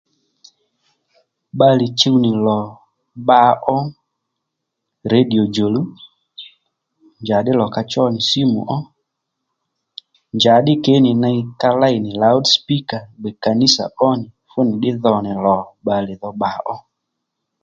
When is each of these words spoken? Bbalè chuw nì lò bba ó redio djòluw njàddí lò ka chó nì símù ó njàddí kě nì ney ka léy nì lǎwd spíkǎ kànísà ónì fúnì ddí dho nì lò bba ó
Bbalè 1.55 1.85
chuw 1.99 2.17
nì 2.23 2.31
lò 2.45 2.59
bba 3.23 3.39
ó 3.75 3.77
redio 5.11 5.43
djòluw 5.47 5.87
njàddí 7.21 7.51
lò 7.59 7.65
ka 7.75 7.81
chó 7.91 8.03
nì 8.13 8.19
símù 8.29 8.59
ó 8.75 8.77
njàddí 10.37 10.73
kě 10.83 10.93
nì 11.03 11.11
ney 11.23 11.37
ka 11.61 11.69
léy 11.81 11.95
nì 12.03 12.11
lǎwd 12.21 12.45
spíkǎ 12.55 12.99
kànísà 13.43 13.83
ónì 14.09 14.25
fúnì 14.49 14.71
ddí 14.77 14.89
dho 15.03 15.15
nì 15.25 15.31
lò 15.45 15.57
bba 15.87 16.49
ó 16.73 16.75